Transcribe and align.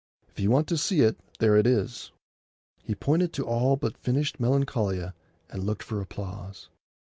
If 0.29 0.39
you 0.39 0.49
want 0.49 0.67
to 0.69 0.79
see 0.79 1.01
it, 1.01 1.19
there 1.37 1.55
it 1.55 1.67
is." 1.67 2.09
He 2.81 2.95
pointed 2.95 3.33
to 3.33 3.43
the 3.43 3.47
all 3.47 3.75
but 3.75 3.95
finished 3.99 4.39
Melancolia 4.39 5.13
and 5.47 5.63
looked 5.63 5.83
for 5.83 6.01
applause. 6.01 6.69